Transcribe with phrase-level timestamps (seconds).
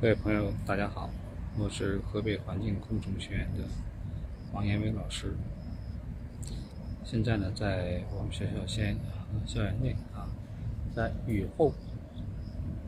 [0.00, 1.10] 各位朋友，大家好，
[1.58, 3.64] 我是河北环境工程学院的
[4.50, 5.36] 王延伟老师。
[7.04, 8.96] 现在呢，在我们学校先
[9.44, 10.24] 校园内啊，
[10.96, 11.74] 在雨后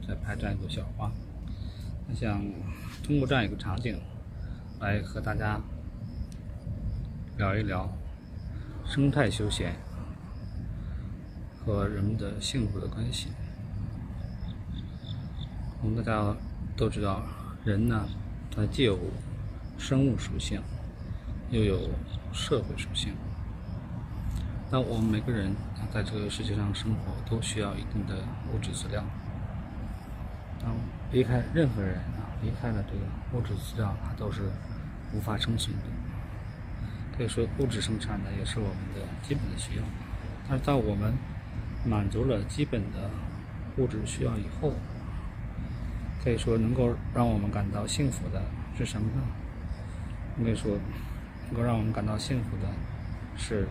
[0.08, 1.12] 在拍这样一朵小花。
[2.08, 2.43] 我想
[3.04, 4.00] 通过这样一个场景，
[4.80, 5.60] 来和大家
[7.36, 7.92] 聊一聊
[8.86, 9.74] 生态休闲
[11.58, 13.29] 和人们的幸福的关系。
[15.82, 16.35] 我们大家。
[16.76, 17.22] 都知道，
[17.64, 18.08] 人呢，
[18.54, 18.99] 他既有
[19.79, 20.61] 生物属性，
[21.50, 21.90] 又有
[22.32, 23.13] 社会属性。
[24.71, 25.54] 那我们每个人
[25.93, 28.16] 在这个世界上生活，都需要一定的
[28.53, 29.04] 物质资料。
[30.61, 30.75] 当
[31.13, 33.05] 离开任何人啊，离开了这个
[33.36, 34.42] 物质资料，他都是
[35.12, 35.83] 无法生存的。
[37.16, 39.83] 可以说，物质生产呢，也是我们的基本的需要。
[40.48, 41.12] 但是，在我们
[41.84, 43.11] 满足了基本的
[43.77, 44.72] 物质需要以后，
[46.22, 48.40] 可以说，能够让我们感到幸福的
[48.78, 49.22] 是什么呢？
[50.38, 50.78] 应该说，
[51.50, 52.68] 能够让我们感到幸福的
[53.36, 53.66] 是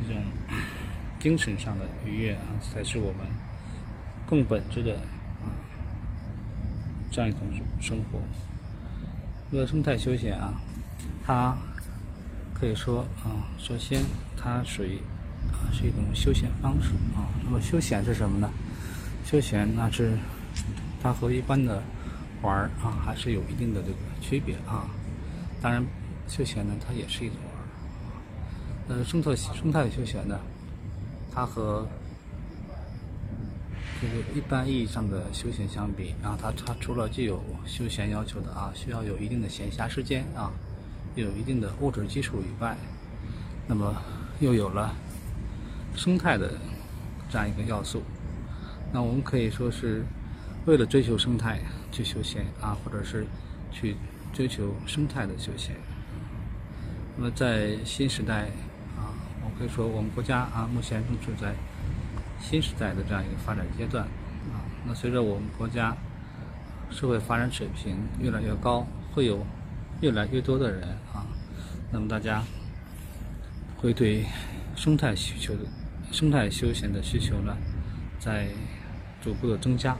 [0.00, 0.22] 一种
[1.18, 3.26] 精神上的愉悦啊，才是我们
[4.26, 5.50] 更本质的啊
[7.10, 7.40] 这样一种
[7.80, 8.20] 生活。
[9.50, 10.54] 这个生态休闲啊，
[11.26, 11.56] 它
[12.54, 14.00] 可以说啊，首先
[14.36, 14.98] 它属于
[15.50, 17.26] 啊是一种休闲方式啊。
[17.44, 18.48] 那么休闲是什么呢？
[19.32, 20.12] 休闲那是
[21.02, 21.82] 它和一般的
[22.42, 24.90] 玩儿啊，还是有一定的这个区别啊。
[25.62, 25.82] 当然，
[26.28, 28.98] 休闲呢，它也是一种玩儿。
[28.98, 30.38] 呃，生态生态休闲呢，
[31.32, 31.88] 它和
[34.02, 40.52] 这个一般意义上的休闲相比啊，它它除了具有休闲要求的啊，需要有一定的闲暇时间啊，
[41.14, 42.76] 有一定的物质基础以外，
[43.66, 43.96] 那么
[44.40, 44.94] 又有了
[45.96, 46.52] 生态的
[47.30, 48.02] 这样一个要素。
[48.92, 50.04] 那我们可以说是
[50.66, 51.58] 为了追求生态
[51.90, 53.26] 去休闲啊，或者是
[53.70, 53.96] 去
[54.32, 55.74] 追求生态的休闲。
[57.16, 58.48] 那么在新时代
[58.96, 59.10] 啊，
[59.42, 61.54] 我可以说我们国家啊，目前正处在
[62.38, 64.04] 新时代的这样一个发展阶段
[64.52, 64.60] 啊。
[64.86, 65.96] 那随着我们国家
[66.90, 69.44] 社会发展水平越来越高，会有
[70.00, 71.24] 越来越多的人啊，
[71.90, 72.42] 那么大家
[73.78, 74.26] 会对
[74.76, 75.60] 生态需求的
[76.10, 77.56] 生态休闲的需求呢，
[78.18, 78.48] 在
[79.22, 79.96] 逐步的增加，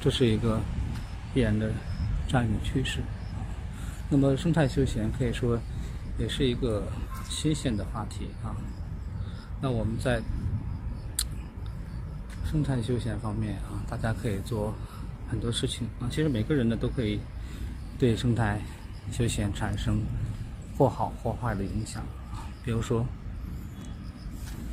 [0.00, 0.60] 这是一个
[1.32, 1.72] 必然的
[2.28, 3.00] 这样一种趋势。
[4.10, 5.58] 那么生态休闲可以说
[6.18, 6.86] 也是一个
[7.28, 8.54] 新鲜的话题啊。
[9.62, 10.20] 那我们在
[12.44, 14.74] 生态休闲方面啊，大家可以做
[15.30, 16.08] 很多事情啊。
[16.10, 17.18] 其实每个人呢都可以
[17.98, 18.60] 对生态
[19.10, 20.02] 休闲产生
[20.76, 22.02] 或好或坏的影响
[22.32, 22.44] 啊。
[22.62, 23.06] 比如说，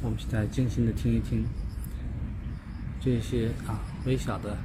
[0.02, 1.46] 我们现在静心的听一听。
[3.00, 4.58] 这些啊微小的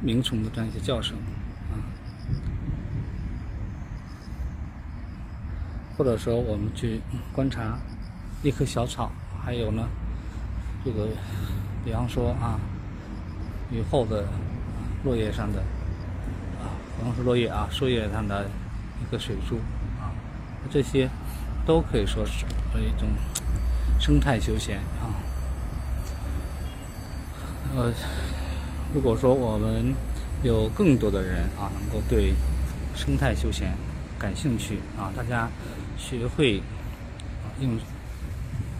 [0.00, 1.16] 鸣虫的这样一些叫声
[1.70, 1.76] 啊，
[5.96, 7.00] 或者说我们去
[7.32, 7.78] 观察
[8.42, 9.12] 一棵小草，
[9.44, 9.86] 还有呢
[10.84, 11.08] 这个，
[11.84, 12.58] 比方说啊
[13.70, 14.24] 雨后的
[15.04, 15.60] 落叶上的
[16.60, 18.48] 啊，不光是落叶啊，树叶上的
[19.02, 19.56] 一个水珠
[20.00, 20.08] 啊，
[20.70, 21.10] 这些
[21.66, 22.46] 都可以说是
[22.78, 23.08] 一种
[23.98, 25.12] 生态休闲啊。
[27.76, 27.92] 呃，
[28.92, 29.94] 如果说我们
[30.42, 32.34] 有更多的人啊，能够对
[32.96, 33.72] 生态休闲
[34.18, 35.48] 感兴趣啊，大家
[35.96, 36.60] 学会
[37.60, 37.78] 用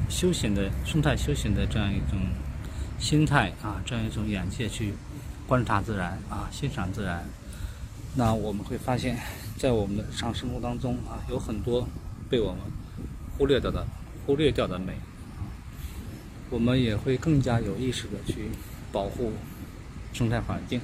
[0.08, 2.18] 休闲的生态休闲的这样一种
[2.98, 4.94] 心态啊，这样一种眼界去
[5.46, 7.24] 观察自然啊，欣赏自然，
[8.16, 9.16] 那我们会发现，
[9.56, 11.86] 在我们的日常生活当中啊，有很多
[12.28, 12.58] 被我们
[13.38, 13.86] 忽略掉的、
[14.26, 14.94] 忽略掉的美，
[16.50, 18.50] 我们也会更加有意识的去。
[18.92, 19.32] 保护
[20.12, 20.80] 生态环境，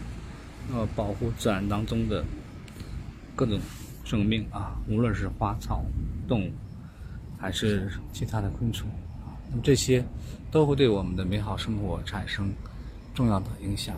[0.72, 2.24] 呃，保护自然当中的
[3.34, 3.58] 各种
[4.04, 5.84] 生命啊，无论是花草、
[6.28, 6.52] 动物，
[7.38, 8.88] 还是其他的昆虫
[9.24, 10.04] 啊，那么这些
[10.50, 12.52] 都会对我们的美好生活产生
[13.14, 13.96] 重要的影响。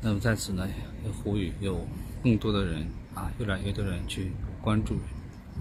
[0.00, 0.68] 那么在此呢，
[1.04, 1.86] 也呼吁有
[2.22, 4.30] 更多的人啊，越来越多的人去
[4.62, 4.98] 关注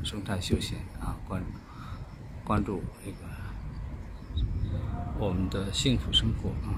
[0.03, 1.41] 生态休闲啊，关
[2.43, 3.42] 关注这个。
[5.23, 6.75] 我们的幸福生活啊。